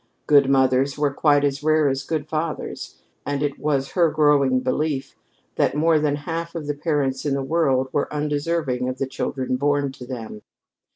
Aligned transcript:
Good 0.25 0.49
mothers 0.49 0.97
were 0.97 1.13
quite 1.13 1.43
as 1.43 1.61
rare 1.61 1.87
as 1.87 2.01
good 2.01 2.27
fathers; 2.27 2.99
and 3.23 3.43
it 3.43 3.59
was 3.59 3.91
her 3.91 4.09
growing 4.09 4.61
belief 4.61 5.15
that 5.57 5.75
more 5.75 5.99
than 5.99 6.15
half 6.15 6.55
of 6.55 6.65
the 6.65 6.73
parents 6.73 7.23
in 7.23 7.35
the 7.35 7.43
world 7.43 7.87
were 7.93 8.11
undeserving 8.11 8.89
of 8.89 8.97
the 8.97 9.05
children 9.05 9.57
born 9.57 9.91
to 9.91 10.05
them. 10.07 10.41